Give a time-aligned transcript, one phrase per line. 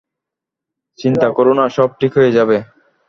[0.99, 2.57] চিন্তা করো না, সব ঠিক হয়ে যাবে।